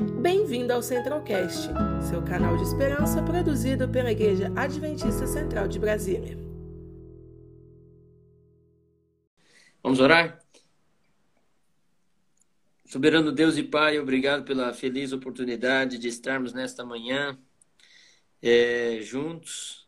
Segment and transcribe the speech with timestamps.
[0.00, 1.68] Bem-vindo ao Centralcast,
[2.08, 6.38] seu canal de esperança produzido pela Igreja Adventista Central de Brasília.
[9.82, 10.40] Vamos orar?
[12.86, 17.38] Soberano Deus e Pai, obrigado pela feliz oportunidade de estarmos nesta manhã
[18.40, 19.86] é, juntos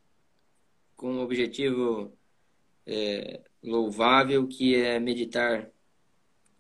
[0.95, 2.13] com o objetivo
[2.87, 5.71] é, louvável que é meditar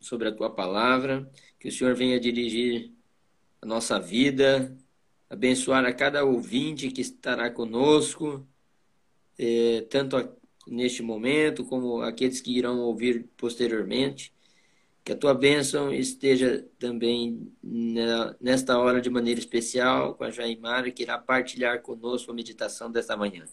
[0.00, 1.30] sobre a tua palavra,
[1.61, 2.91] que o Senhor venha dirigir
[3.62, 4.77] a nossa vida,
[5.30, 8.46] abençoar a cada ouvinte que estará conosco,
[9.38, 10.16] é, tanto
[10.66, 14.32] neste momento como aqueles que irão ouvir posteriormente.
[15.04, 17.52] Que a tua bênção esteja também
[18.40, 23.16] nesta hora de maneira especial com a Jaimara, que irá partilhar conosco a meditação desta
[23.16, 23.45] manhã.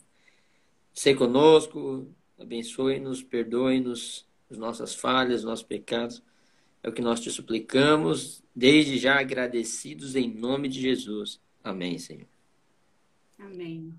[0.94, 6.22] Se conosco, abençoe-nos, perdoe-nos as nossas falhas, nossos pecados.
[6.84, 11.42] É o que nós te suplicamos, desde já agradecidos em nome de Jesus.
[11.64, 12.28] Amém, Senhor.
[13.40, 13.98] Amém.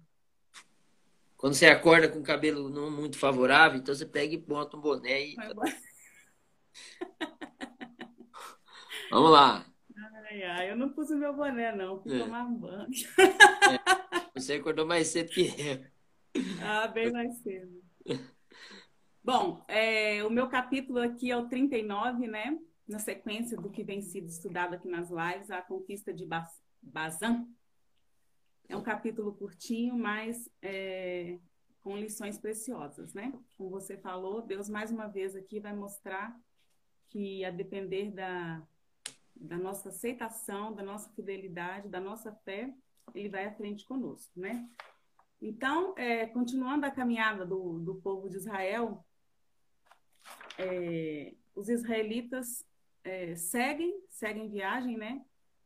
[1.34, 4.80] Quando você acorda com o cabelo não muito favorável, então você pega e bota um
[4.80, 5.36] boné e.
[9.11, 9.64] Vamos lá.
[10.30, 12.02] Ai, ai, eu não pus o meu boné, não.
[12.02, 12.19] Fui é.
[12.19, 12.86] tomar um banho.
[13.19, 14.39] É.
[14.39, 15.86] Você acordou mais cedo que eu.
[16.62, 17.83] Ah, bem mais cedo.
[19.24, 22.58] Bom, é, o meu capítulo aqui é o 39, né?
[22.91, 26.27] Na sequência do que vem sido estudado aqui nas lives, a conquista de
[26.83, 27.46] Bazan.
[28.69, 31.38] É um capítulo curtinho, mas é,
[31.80, 33.33] com lições preciosas, né?
[33.56, 36.36] Como você falou, Deus mais uma vez aqui vai mostrar
[37.08, 38.62] que a depender da,
[39.34, 42.72] da nossa aceitação, da nossa fidelidade, da nossa fé,
[43.14, 44.68] ele vai à frente conosco, né?
[45.41, 49.05] Então, é, continuando a caminhada do, do povo de Israel,
[50.58, 52.68] é, os israelitas
[53.04, 55.22] é, seguem, seguem viagem, né?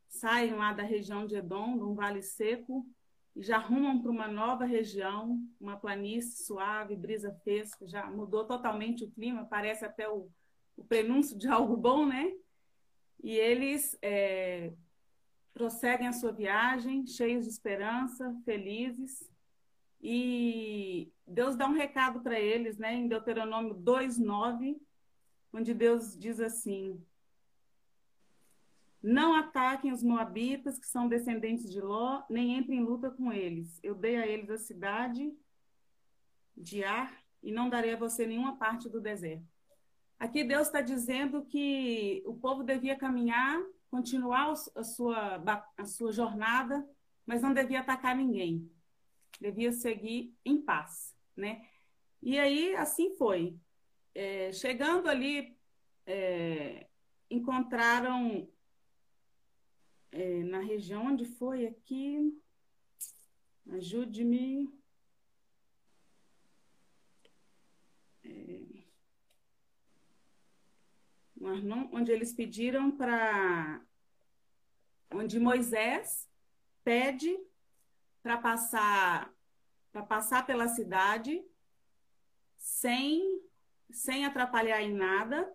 [0.09, 2.87] Saem lá da região de Edom, de um vale seco,
[3.35, 9.05] e já rumam para uma nova região, uma planície suave, brisa fresca, já mudou totalmente
[9.05, 10.31] o clima, parece até o,
[10.77, 12.33] o prenúncio de algo bom, né?
[13.23, 14.73] E eles é,
[15.53, 19.29] prosseguem a sua viagem, cheios de esperança, felizes.
[20.01, 24.77] E Deus dá um recado para eles, né, em Deuteronômio 2:9,
[25.53, 27.03] onde Deus diz assim:
[29.05, 33.79] não ataquem os moabitas, que são descendentes de Ló, nem entrem em luta com eles.
[33.83, 35.31] Eu dei a eles a cidade
[36.57, 39.45] de Ar e não darei a você nenhuma parte do deserto.
[40.19, 45.43] Aqui Deus está dizendo que o povo devia caminhar, continuar a sua,
[45.77, 46.83] a sua jornada,
[47.27, 48.73] mas não devia atacar ninguém.
[49.39, 51.61] Devia seguir em paz, né?
[52.23, 53.55] E aí, assim foi.
[54.15, 55.59] É, chegando ali,
[56.07, 56.87] é,
[57.31, 58.49] encontraram
[60.15, 62.41] é, na região onde foi aqui.
[63.73, 64.73] Ajude-me.
[68.23, 68.61] É,
[71.93, 73.85] onde eles pediram para.
[75.11, 76.29] Onde Moisés
[76.85, 77.37] pede
[78.23, 79.35] para passar
[79.91, 81.45] para passar pela cidade
[82.57, 83.43] sem
[83.91, 85.55] sem atrapalhar em nada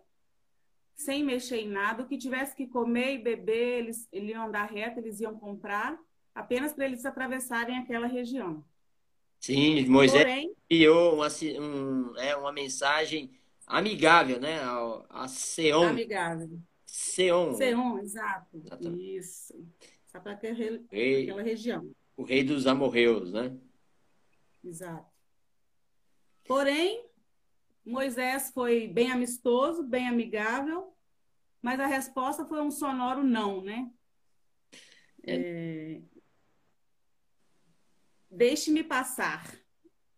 [1.00, 2.04] sem mexer em nada.
[2.04, 5.98] O que tivesse que comer e beber, eles, eles iam andar reto, eles iam comprar,
[6.36, 8.64] apenas para eles atravessarem aquela região.
[9.40, 11.28] Sim, Moisés Porém, enviou uma,
[11.62, 13.32] um, é, uma mensagem
[13.66, 14.60] amigável, né?
[14.60, 15.88] A, a Seon.
[15.88, 16.60] Amigável.
[16.86, 17.54] Seon.
[17.54, 18.58] Seon, exato.
[18.58, 19.18] Exatamente.
[19.18, 19.54] Isso.
[20.08, 21.90] Só para aquela, aquela região.
[22.18, 23.56] O rei dos amorreus, né?
[24.62, 25.08] Exato.
[26.44, 27.06] Porém,
[27.90, 30.94] Moisés foi bem amistoso, bem amigável,
[31.62, 33.90] mas a resposta foi um sonoro não, né?
[35.24, 35.36] É...
[35.36, 36.02] é
[38.30, 39.52] deixe-me passar.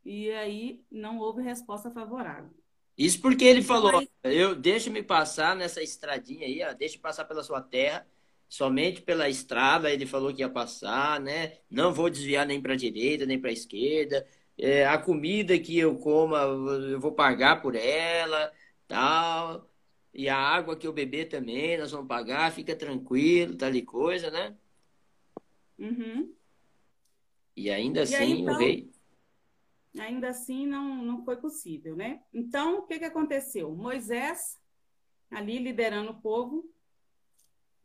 [0.04, 2.50] E aí não houve resposta favorável.
[2.98, 7.62] Isso porque ele falou, eu deixe-me passar nessa estradinha aí, ó, deixe passar pela sua
[7.62, 8.06] terra,
[8.50, 11.60] somente pela estrada, ele falou que ia passar, né?
[11.70, 14.28] Não vou desviar nem para a direita, nem para a esquerda
[14.58, 18.52] é, a comida que eu coma, eu vou pagar por ela,
[18.88, 19.70] tal.
[20.14, 24.30] E a água que eu beber também, nós vamos pagar, fica tranquilo, tal e coisa,
[24.30, 24.56] né?
[25.80, 26.34] Uhum.
[27.56, 28.92] E ainda e assim aí, então, o rei.
[30.00, 32.22] Ainda assim não, não foi possível, né?
[32.34, 33.74] Então, o que, que aconteceu?
[33.74, 34.60] Moisés,
[35.30, 36.70] ali liderando o povo,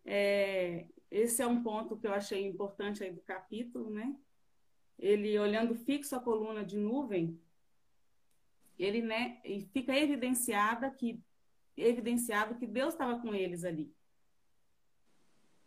[0.05, 4.15] é, esse é um ponto que eu achei importante aí do capítulo, né?
[4.99, 7.41] Ele olhando fixo a coluna de nuvem,
[8.79, 9.41] ele né,
[9.73, 11.23] fica evidenciada que
[11.77, 13.95] evidenciado que Deus estava com eles ali.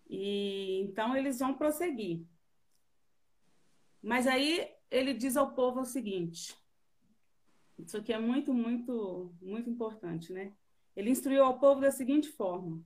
[0.10, 2.26] E Então, eles vão prosseguir.
[4.02, 6.56] Mas aí ele diz ao povo o seguinte:
[7.78, 10.54] isso aqui é muito, muito, muito importante, né?
[10.96, 12.82] Ele instruiu ao povo da seguinte forma: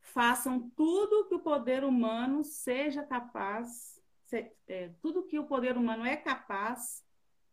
[0.00, 3.99] façam tudo que o poder humano seja capaz,
[4.32, 7.04] é, tudo que o poder humano é capaz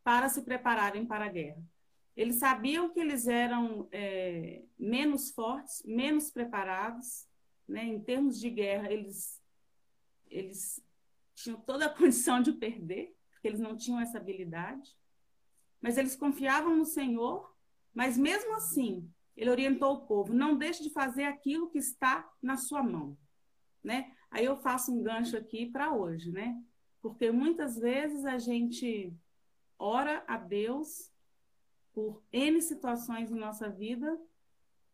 [0.04, 1.62] para se prepararem para a guerra.
[2.16, 7.28] Eles sabiam que eles eram é, menos fortes, menos preparados,
[7.68, 7.84] né?
[7.84, 9.42] Em termos de guerra, eles
[10.30, 10.84] eles
[11.36, 14.98] tinham toda a condição de perder, porque eles não tinham essa habilidade.
[15.80, 17.56] Mas eles confiavam no Senhor,
[17.94, 22.58] mas mesmo assim, ele orientou o povo: não deixe de fazer aquilo que está na
[22.58, 23.16] sua mão.
[23.84, 24.12] Né?
[24.30, 26.62] Aí eu faço um gancho aqui para hoje, né?
[27.02, 29.14] Porque muitas vezes a gente
[29.80, 31.12] ora a Deus
[31.94, 34.20] por N situações em nossa vida,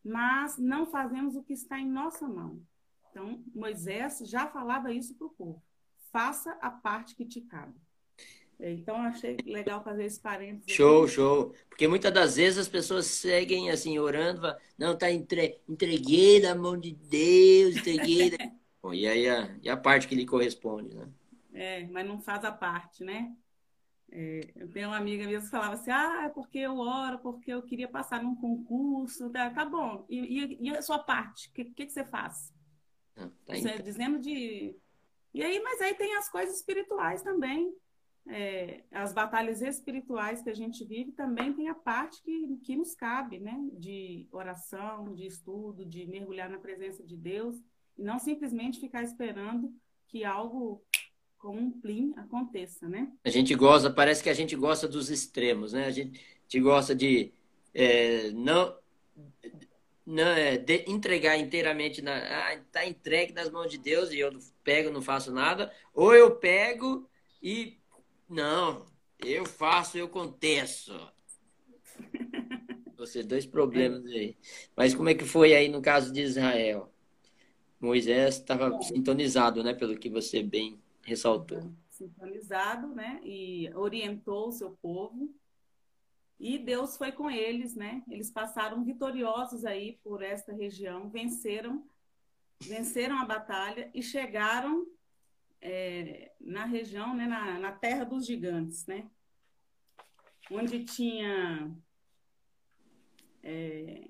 [0.04, 2.62] mas não fazemos o que está em nossa mão.
[3.10, 5.64] Então, Moisés já falava isso para o povo:
[6.12, 7.80] faça a parte que te cabe.
[8.60, 10.72] Então, achei legal fazer esse parênteses.
[10.72, 11.54] Show, show.
[11.68, 15.60] Porque muitas das vezes as pessoas seguem assim, orando, não, tá entre...
[15.68, 18.32] entreguei na mão de Deus, entreguei.
[18.84, 21.10] Bom, e aí a, e a parte que lhe corresponde, né?
[21.54, 23.36] É, mas não faz a parte, né?
[24.12, 27.52] É, eu tenho uma amiga mesmo que falava assim: ah, é porque eu oro, porque
[27.52, 29.30] eu queria passar num concurso.
[29.30, 30.06] Tá, tá bom.
[30.10, 31.48] E, e, e a sua parte?
[31.48, 32.54] O que, que, que, você faz?
[33.16, 34.76] Não, tá você, dizendo de.
[35.34, 37.74] E aí, mas aí tem as coisas espirituais também
[38.28, 42.96] é, as batalhas espirituais que a gente vive também tem a parte que, que nos
[42.96, 43.58] cabe, né?
[43.74, 47.62] De oração, de estudo, de mergulhar na presença de Deus
[47.98, 49.74] e não simplesmente ficar esperando
[50.07, 50.84] que algo
[51.38, 53.12] com um plim aconteça, né?
[53.24, 55.86] A gente gosta, parece que a gente gosta dos extremos, né?
[55.86, 57.34] A gente, a gente gosta de
[57.74, 58.78] é, não
[60.06, 64.31] não é, de entregar inteiramente na ah, tá entregue nas mãos de Deus e eu
[64.63, 67.10] pego não faço nada ou eu pego
[67.42, 67.78] e
[68.30, 68.86] não,
[69.19, 70.94] eu faço, eu contesto.
[72.98, 74.38] Você, dois problemas aí.
[74.75, 76.93] Mas como é que foi aí no caso de Israel?
[77.84, 79.74] Moisés estava sintonizado, né?
[79.74, 81.70] Pelo que você bem ressaltou.
[81.90, 83.20] Sintonizado, né?
[83.26, 85.36] E orientou o seu povo.
[86.40, 88.02] E Deus foi com eles, né?
[88.10, 91.86] Eles passaram vitoriosos aí por esta região, venceram,
[92.62, 94.88] venceram a batalha e chegaram
[95.62, 99.10] é, na região, né, na, na terra dos gigantes, né?
[100.50, 101.70] Onde tinha
[103.42, 104.08] é,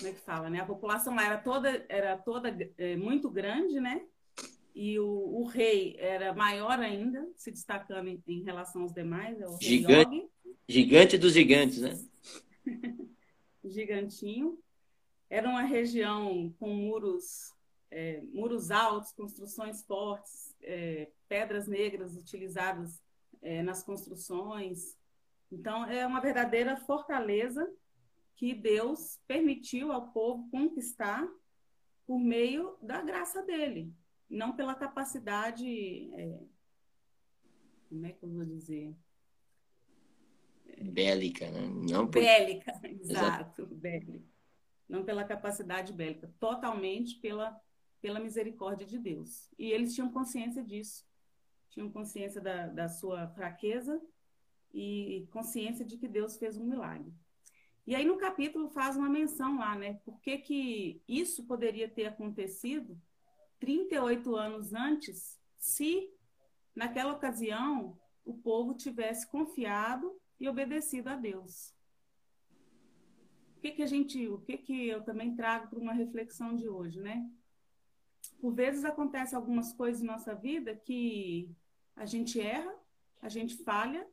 [0.00, 0.60] como é que fala, né?
[0.60, 4.02] A população lá era toda, era toda é, muito grande, né?
[4.74, 9.38] E o, o, rei era maior ainda, se destacando em, em relação aos demais.
[9.38, 10.28] É gigante,
[10.66, 11.98] gigante dos gigantes, né?
[13.62, 14.58] Gigantinho.
[15.28, 17.52] Era uma região com muros
[17.90, 23.02] é, muros altos, construções fortes, é, pedras negras utilizadas
[23.42, 24.96] é, nas construções.
[25.52, 27.68] Então, é uma verdadeira fortaleza
[28.40, 31.28] que Deus permitiu ao povo conquistar
[32.06, 33.94] por meio da graça dele,
[34.30, 36.10] não pela capacidade.
[36.14, 36.40] É,
[37.90, 38.96] como é que eu vou dizer?
[40.82, 41.68] Bélica, né?
[41.90, 42.22] Não por...
[42.22, 44.24] Bélica, exato, bélica.
[44.88, 47.60] Não pela capacidade bélica, totalmente pela
[48.00, 49.50] pela misericórdia de Deus.
[49.58, 51.06] E eles tinham consciência disso,
[51.68, 54.00] tinham consciência da, da sua fraqueza
[54.72, 57.12] e consciência de que Deus fez um milagre.
[57.86, 59.94] E aí no capítulo faz uma menção lá, né?
[60.04, 63.00] Por que, que isso poderia ter acontecido
[63.58, 66.10] 38 anos antes, se
[66.74, 71.74] naquela ocasião o povo tivesse confiado e obedecido a Deus.
[73.56, 76.68] O que, que a gente, o que, que eu também trago para uma reflexão de
[76.68, 77.28] hoje, né?
[78.40, 81.54] por vezes acontece algumas coisas em nossa vida que
[81.94, 82.74] a gente erra,
[83.20, 84.06] a gente falha,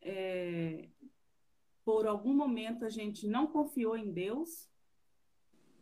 [0.00, 0.88] é,
[1.90, 4.70] por algum momento a gente não confiou em Deus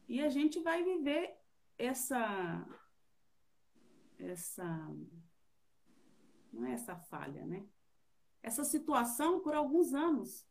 [0.09, 1.37] e a gente vai viver
[1.77, 2.67] essa
[4.19, 4.67] essa
[6.51, 7.63] não é essa falha, né?
[8.43, 10.49] Essa situação por alguns anos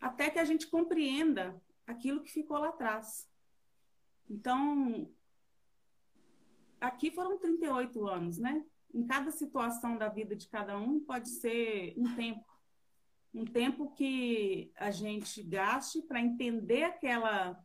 [0.00, 3.30] até que a gente compreenda aquilo que ficou lá atrás.
[4.26, 5.12] Então,
[6.80, 8.64] aqui foram 38 anos, né?
[8.94, 12.49] Em cada situação da vida de cada um pode ser um tempo.
[13.32, 17.64] Um tempo que a gente gaste para entender aquela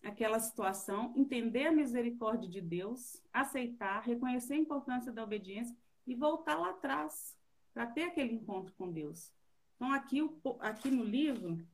[0.00, 6.56] aquela situação, entender a misericórdia de Deus, aceitar, reconhecer a importância da obediência e voltar
[6.56, 7.36] lá atrás
[7.74, 9.32] para ter aquele encontro com Deus.
[9.74, 10.20] Então aqui,
[10.60, 11.66] aqui no livro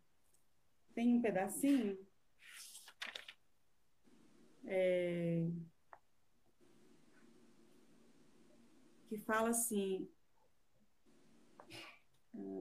[0.94, 1.98] tem um pedacinho
[4.66, 5.46] é,
[9.08, 10.08] que fala assim.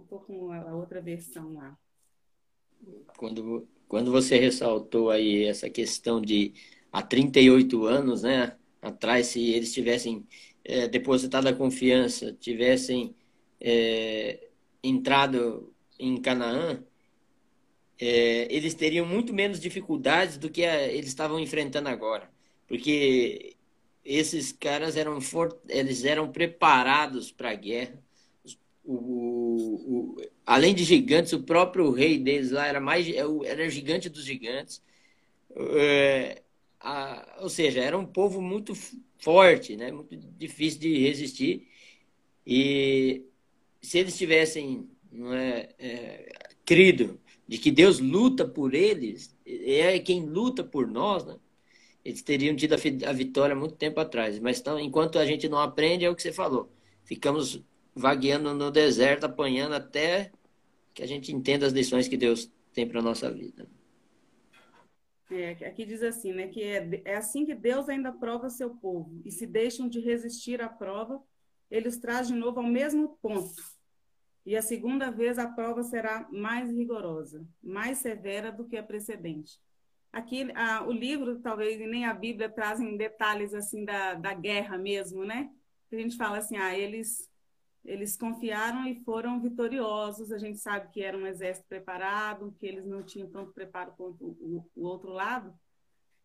[0.02, 1.78] Estou com a outra versão lá.
[3.18, 6.54] Quando, quando você ressaltou aí essa questão de
[6.92, 10.28] há 38 anos, né, atrás, se eles tivessem
[10.64, 13.16] é, depositado a confiança, tivessem
[13.60, 14.48] é,
[14.84, 16.84] entrado em Canaã,
[18.00, 22.30] é, eles teriam muito menos dificuldades do que a, eles estavam enfrentando agora,
[22.68, 23.56] porque
[24.04, 28.02] esses caras eram for, eles eram preparados para a guerra.
[28.84, 28.94] O,
[29.56, 34.26] o, além de gigantes, o próprio rei deles lá era mais é era gigante dos
[34.26, 34.82] gigantes.
[35.56, 36.44] É,
[36.80, 38.74] a, ou seja, era um povo muito
[39.20, 39.92] forte, né?
[39.92, 41.68] Muito difícil de resistir.
[42.46, 43.26] E
[43.82, 46.34] se eles tivessem não é, é,
[46.66, 51.38] crido de que Deus luta por eles, é quem luta por nós, né?
[52.04, 54.40] eles teriam tido a vitória muito tempo atrás.
[54.40, 56.70] Mas então, enquanto a gente não aprende, é o que você falou.
[57.06, 57.62] Ficamos
[57.96, 60.32] vagueando no deserto, apanhando até
[60.94, 63.68] que a gente entenda as lições que Deus tem para nossa vida.
[65.32, 69.22] É, aqui diz assim, né, que é, é assim que Deus ainda prova seu povo,
[69.26, 71.22] e se deixam de resistir à prova,
[71.72, 73.64] ele os traz de novo ao mesmo ponto.
[74.46, 79.60] E a segunda vez a prova será mais rigorosa, mais severa do que a precedente.
[80.12, 84.78] Aqui, a, o livro, talvez, e nem a Bíblia trazem detalhes assim da, da guerra
[84.78, 85.50] mesmo, né?
[85.92, 87.28] A gente fala assim, ah, eles
[87.86, 90.32] eles confiaram e foram vitoriosos.
[90.32, 94.24] A gente sabe que era um exército preparado, que eles não tinham tanto preparo quanto
[94.24, 95.54] o, o outro lado.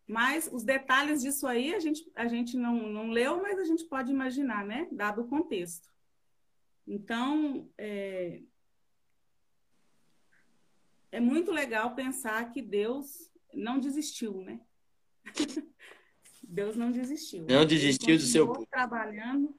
[0.07, 3.85] Mas os detalhes disso aí a gente, a gente não, não leu, mas a gente
[3.85, 4.87] pode imaginar, né?
[4.91, 5.89] Dado o contexto.
[6.87, 8.41] Então, é,
[11.11, 14.59] é muito legal pensar que Deus não desistiu, né?
[16.41, 17.45] Deus não desistiu.
[17.47, 18.65] Não desistiu do seu povo.
[18.65, 19.55] trabalhando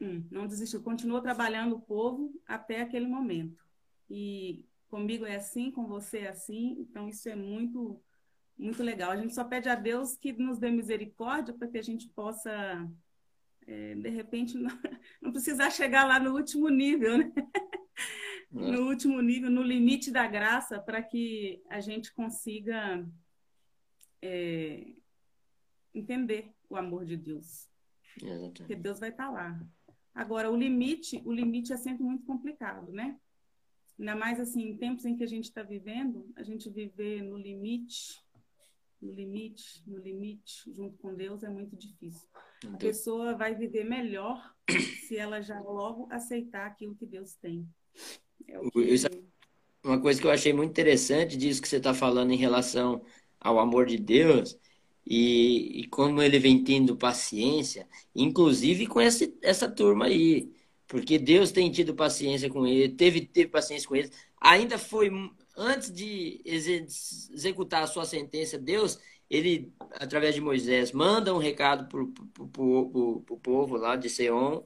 [0.00, 3.64] Hum, não desistiu, continuou trabalhando o povo até aquele momento.
[4.10, 8.00] E comigo é assim, com você é assim, então isso é muito,
[8.58, 9.10] muito legal.
[9.10, 12.88] A gente só pede a Deus que nos dê misericórdia para que a gente possa,
[13.66, 14.70] é, de repente, não,
[15.20, 17.32] não, precisar chegar lá no último nível, né?
[18.50, 23.06] no último nível, no limite da graça, para que a gente consiga
[24.20, 24.92] é,
[25.94, 27.68] entender o amor de Deus.
[28.22, 28.58] Exatamente.
[28.58, 29.58] Porque Deus vai estar lá.
[30.16, 33.18] Agora, o limite, o limite é sempre muito complicado, né?
[33.98, 37.36] Ainda mais assim, em tempos em que a gente está vivendo, a gente viver no
[37.36, 38.18] limite,
[39.00, 42.26] no limite, no limite, junto com Deus, é muito difícil.
[42.72, 44.54] A pessoa vai viver melhor
[45.06, 47.68] se ela já logo aceitar aquilo que Deus tem.
[48.48, 49.26] É que...
[49.84, 53.04] Uma coisa que eu achei muito interessante disso que você está falando em relação
[53.38, 54.58] ao amor de Deus
[55.06, 60.52] e, e, como ele vem tendo paciência, inclusive com essa, essa turma aí,
[60.88, 64.10] porque Deus tem tido paciência com ele, teve, teve paciência com eles,
[64.40, 65.10] ainda foi
[65.56, 68.98] antes de executar a sua sentença, Deus,
[69.30, 74.64] ele, através de Moisés, manda um recado para o povo lá de Seom,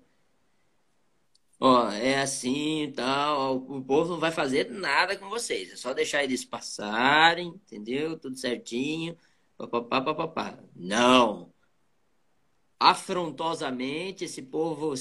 [1.59, 6.25] ó, é assim tal, o povo não vai fazer nada com vocês, é só deixar
[6.25, 8.18] eles passarem, entendeu?
[8.18, 9.16] Tudo certinho,
[9.61, 10.59] Papapá, papapá.
[10.75, 11.52] Não.
[12.79, 14.95] Afrontosamente, esse povo,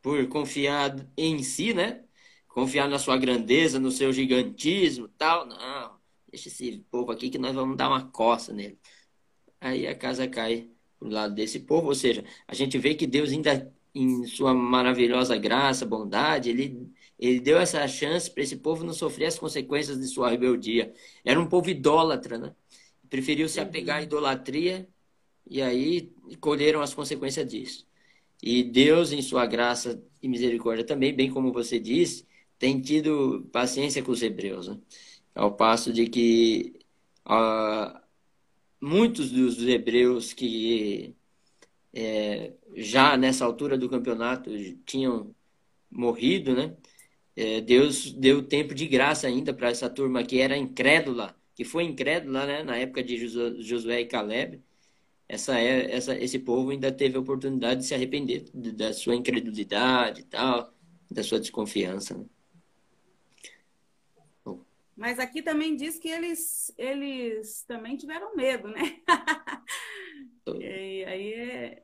[0.00, 2.04] por confiar em si, né?
[2.46, 5.46] Confiar na sua grandeza, no seu gigantismo tal.
[5.46, 5.98] Não.
[6.30, 8.78] Deixa esse povo aqui que nós vamos dar uma coça nele.
[9.60, 11.88] Aí a casa cai pro lado desse povo.
[11.88, 16.88] Ou seja, a gente vê que Deus ainda, em sua maravilhosa graça, bondade, ele
[17.18, 20.94] ele deu essa chance para esse povo não sofrer as consequências de sua rebeldia.
[21.24, 22.54] Era um povo idólatra, né?
[23.10, 24.88] Preferiu se apegar à idolatria
[25.46, 27.86] e aí colheram as consequências disso.
[28.42, 32.26] E Deus, em sua graça e misericórdia também, bem como você disse,
[32.58, 34.68] tem tido paciência com os hebreus.
[34.68, 34.78] Né?
[35.34, 36.74] Ao passo de que
[37.26, 37.98] uh,
[38.80, 41.14] muitos dos hebreus que
[41.92, 44.50] é, já nessa altura do campeonato
[44.84, 45.34] tinham
[45.90, 46.76] morrido, né?
[47.36, 51.82] É, Deus deu tempo de graça ainda para essa turma que era incrédula que foi
[51.82, 53.18] incrédula né, na época de
[53.64, 54.62] Josué e Caleb,
[55.28, 60.20] essa, é, essa, esse povo ainda teve a oportunidade de se arrepender da sua incredulidade
[60.20, 60.72] e tal,
[61.10, 62.16] da sua desconfiança.
[62.16, 62.26] Né?
[64.96, 69.00] Mas aqui também diz que eles, eles também tiveram medo, né?
[70.60, 71.82] e aí é...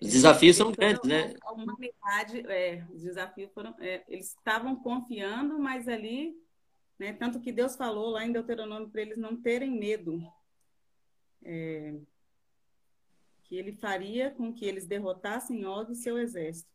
[0.00, 1.34] Os desafios são grandes, né?
[1.42, 3.74] A humanidade, é, os desafios foram.
[3.78, 6.34] É, eles estavam confiando, mas ali
[7.00, 7.14] né?
[7.14, 10.22] Tanto que Deus falou lá em Deuteronômio para eles não terem medo.
[11.42, 11.98] é,
[13.44, 16.70] que ele faria com que eles derrotassem Og e seu exército.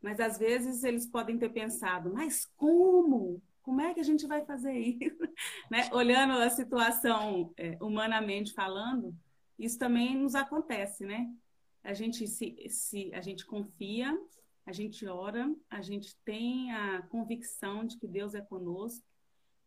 [0.00, 3.42] Mas às vezes eles podem ter pensado, mas como?
[3.60, 5.18] Como é que a gente vai fazer isso?
[5.68, 5.90] né?
[5.92, 9.14] Olhando a situação é, humanamente falando,
[9.58, 11.28] isso também nos acontece, né?
[11.82, 14.16] A gente se, se a gente confia,
[14.64, 19.04] a gente ora, a gente tem a convicção de que Deus é conosco,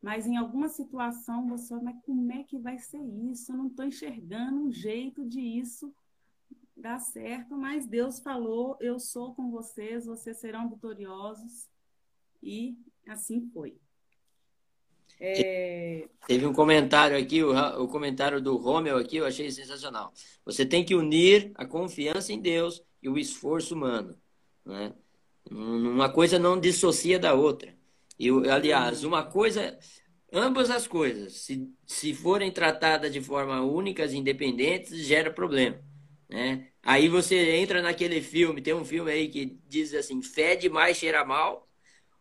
[0.01, 3.01] mas em alguma situação você, mas como é que vai ser
[3.31, 3.51] isso?
[3.51, 5.93] Eu não estou enxergando um jeito de isso
[6.75, 11.67] dar certo, mas Deus falou: eu sou com vocês, vocês serão vitoriosos,
[12.41, 12.77] e
[13.07, 13.77] assim foi.
[15.19, 16.07] É...
[16.27, 17.51] Teve um comentário aqui, o,
[17.83, 20.13] o comentário do Romeu aqui, eu achei sensacional.
[20.45, 24.15] Você tem que unir a confiança em Deus e o esforço humano.
[24.65, 24.93] Né?
[25.51, 27.77] Uma coisa não dissocia da outra.
[28.19, 29.77] E, aliás, uma coisa,
[30.33, 35.81] ambas as coisas, se, se forem tratadas de forma únicas, independentes, gera problema.
[36.29, 36.69] Né?
[36.83, 41.25] Aí você entra naquele filme, tem um filme aí que diz assim, fede mais, cheira
[41.25, 41.67] mal,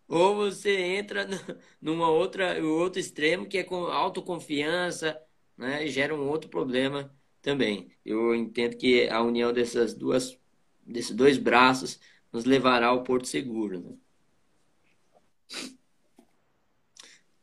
[0.08, 1.26] ou você entra
[1.80, 5.20] numa outra outro extremo que é com autoconfiança,
[5.56, 5.84] né?
[5.86, 7.90] E gera um outro problema também.
[8.04, 10.38] Eu entendo que a união dessas duas
[10.86, 12.00] desses dois braços
[12.32, 13.80] nos levará ao porto seguro.
[13.80, 13.96] Né?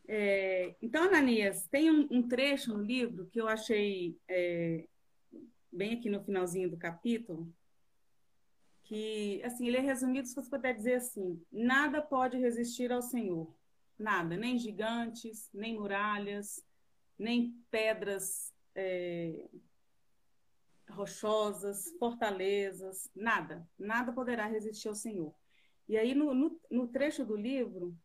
[0.07, 4.87] É, então, Ananias, tem um, um, trecho no livro que eu achei é,
[5.71, 7.51] bem aqui no finalzinho do capítulo,
[8.83, 13.51] que, assim, ele é resumido, se você puder dizer assim, nada pode resistir ao Senhor,
[13.97, 16.63] nada, nem gigantes, nem muralhas,
[17.17, 19.49] nem pedras é,
[20.89, 25.33] rochosas, fortalezas, nada, nada poderá resistir ao Senhor.
[25.87, 27.97] E aí, no, no, no trecho do livro,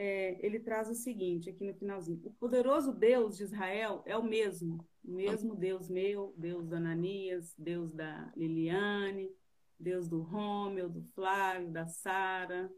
[0.00, 4.22] é, ele traz o seguinte, aqui no finalzinho: O poderoso Deus de Israel é o
[4.22, 9.28] mesmo, o mesmo Deus meu, Deus da Ananias, Deus da Liliane,
[9.76, 12.70] Deus do Rômeo, do Flávio, da Sara,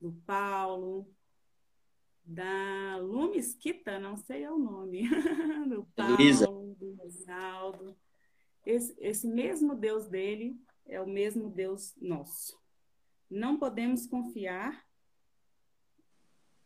[0.00, 1.12] do Paulo,
[2.24, 5.08] da Lumesquita, não sei é o nome,
[5.68, 6.46] do Paulo, Luísa.
[6.46, 7.96] do Ronaldo.
[8.64, 12.56] Esse, esse mesmo Deus dele é o mesmo Deus nosso.
[13.28, 14.81] Não podemos confiar,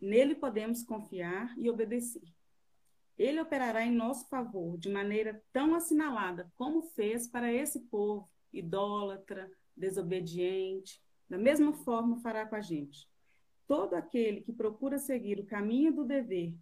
[0.00, 2.34] nele podemos confiar e obedecer.
[3.18, 9.50] Ele operará em nosso favor de maneira tão assinalada como fez para esse povo idólatra,
[9.76, 13.08] desobediente, da mesma forma fará com a gente.
[13.66, 16.54] Todo aquele que procura seguir o caminho do dever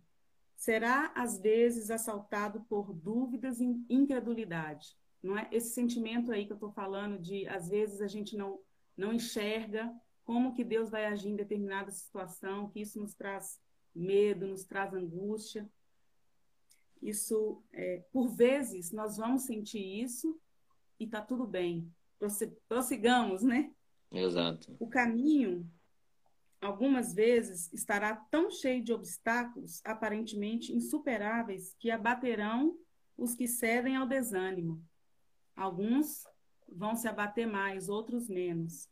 [0.56, 4.96] será, às vezes, assaltado por dúvidas e incredulidade.
[5.22, 8.60] Não é esse sentimento aí que eu estou falando de, às vezes, a gente não,
[8.96, 9.92] não enxerga
[10.24, 13.60] como que Deus vai agir em determinada situação, que isso nos traz
[13.94, 15.68] medo, nos traz angústia.
[17.02, 20.40] Isso, é, por vezes, nós vamos sentir isso
[20.98, 21.92] e está tudo bem
[22.68, 23.72] prossigamos, né?
[24.12, 24.76] Exato.
[24.78, 25.68] O caminho,
[26.60, 32.76] algumas vezes, estará tão cheio de obstáculos aparentemente insuperáveis que abaterão
[33.16, 34.82] os que cedem ao desânimo.
[35.56, 36.24] Alguns
[36.68, 38.88] vão se abater mais, outros menos.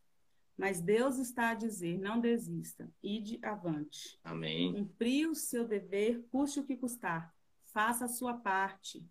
[0.57, 4.19] Mas Deus está a dizer: não desista, ide avante.
[4.23, 4.73] Amém.
[4.73, 7.35] Cumprir o seu dever, custe o que custar.
[7.65, 9.09] Faça a sua parte.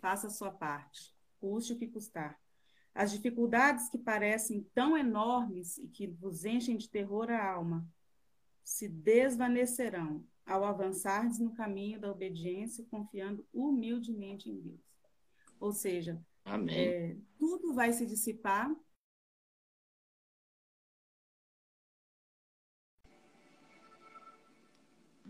[0.00, 1.14] Faça a sua parte.
[1.38, 2.38] Custe o que custar.
[2.94, 7.88] As dificuldades que parecem tão enormes e que vos enchem de terror a alma
[8.64, 14.80] se desvanecerão ao avançardes no caminho da obediência, confiando humildemente em Deus.
[15.58, 16.20] Ou seja,
[16.68, 18.70] é, tudo vai se dissipar.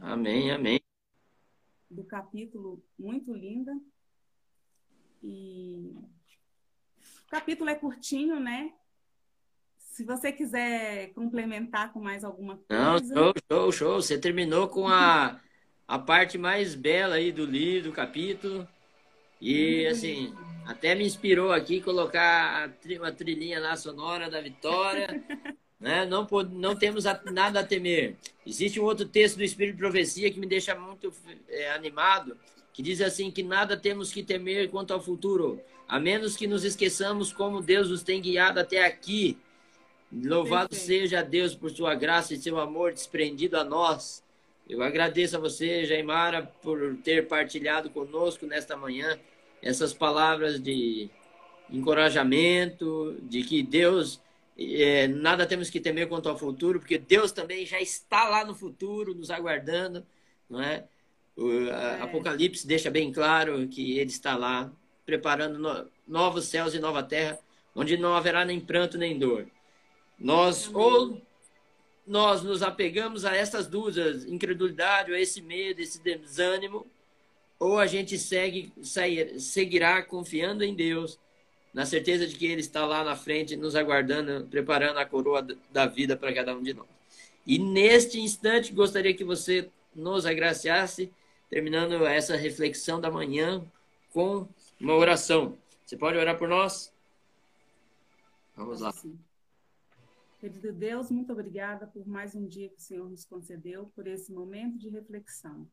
[0.01, 0.81] Amém, amém.
[1.91, 3.73] Do capítulo muito linda.
[5.23, 5.95] E
[7.27, 8.73] o capítulo é curtinho, né?
[9.77, 12.83] Se você quiser complementar com mais alguma coisa.
[12.83, 14.03] Não, show, show, show.
[14.03, 15.39] Você terminou com a,
[15.87, 18.67] a parte mais bela aí do livro, do capítulo.
[19.41, 19.91] E, hum.
[19.91, 20.35] assim,
[20.67, 25.09] até me inspirou aqui colocar uma trilhinha na sonora da vitória.
[25.81, 26.05] né?
[26.05, 28.17] não, não temos nada a temer.
[28.47, 31.13] Existe um outro texto do Espírito de Profecia que me deixa muito
[31.49, 32.37] é, animado,
[32.73, 36.65] que diz assim que nada temos que temer quanto ao futuro, a menos que nos
[36.65, 39.39] esqueçamos como Deus nos tem guiado até aqui.
[40.13, 40.87] Louvado Perfeito.
[40.87, 44.23] seja Deus por sua graça e seu amor desprendido a nós.
[44.69, 49.19] Eu agradeço a você, Jaimara, por ter partilhado conosco nesta manhã
[49.63, 51.11] essas palavras de
[51.71, 54.21] encorajamento, de que Deus,
[54.61, 58.55] é, nada temos que temer quanto ao futuro, porque Deus também já está lá no
[58.55, 60.05] futuro, nos aguardando,
[60.49, 60.85] não é?
[61.35, 62.03] O é.
[62.03, 64.71] Apocalipse deixa bem claro que ele está lá
[65.07, 67.39] preparando no, novos céus e nova terra,
[67.75, 69.47] onde não haverá nem pranto nem dor.
[70.19, 70.77] Nós Amém.
[70.77, 71.23] ou
[72.07, 76.87] nós nos apegamos a essas dúvidas, incredulidade, ou esse medo, esse desânimo,
[77.59, 81.19] ou a gente segue, sair, seguirá confiando em Deus,
[81.73, 85.87] na certeza de que Ele está lá na frente, nos aguardando, preparando a coroa da
[85.87, 86.89] vida para cada um de nós.
[87.47, 91.13] E neste instante, gostaria que você nos agraciasse,
[91.49, 93.65] terminando essa reflexão da manhã
[94.13, 94.49] com
[94.81, 95.59] uma oração.
[95.85, 96.93] Você pode orar por nós?
[98.57, 98.93] Vamos lá.
[100.41, 104.33] Querido Deus, muito obrigada por mais um dia que o Senhor nos concedeu, por esse
[104.33, 105.69] momento de reflexão.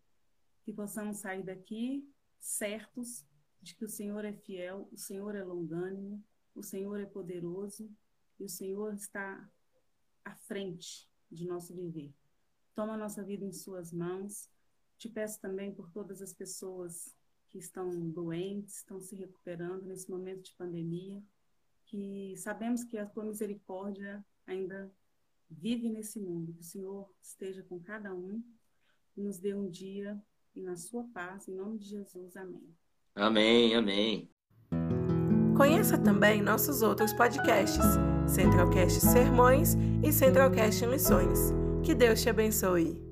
[0.63, 2.03] Que possamos sair daqui
[2.39, 3.25] certos
[3.67, 6.23] de que o Senhor é fiel, o Senhor é longânimo,
[6.55, 7.91] o Senhor é poderoso
[8.39, 9.49] e o Senhor está
[10.23, 12.13] à frente de nosso viver.
[12.73, 14.49] Toma a nossa vida em Suas mãos.
[14.97, 17.13] Te peço também por todas as pessoas
[17.49, 21.21] que estão doentes, estão se recuperando nesse momento de pandemia,
[21.85, 24.89] que sabemos que a Tua misericórdia ainda
[25.49, 26.53] vive nesse mundo.
[26.53, 28.41] Que o Senhor esteja com cada um
[29.15, 30.21] e nos dê um dia
[30.55, 32.37] e na Sua paz, em nome de Jesus.
[32.37, 32.73] Amém.
[33.17, 34.29] Amém, amém.
[35.55, 37.83] Conheça também nossos outros podcasts,
[38.27, 41.51] Centralcast Sermões e Centralcast Missões.
[41.81, 43.06] Que Deus te abençoe.